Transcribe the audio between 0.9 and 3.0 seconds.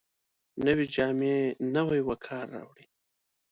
جامې نوی وقار راوړي